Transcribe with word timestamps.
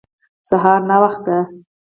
سهار 0.49 0.79
ناوخته 0.89 1.37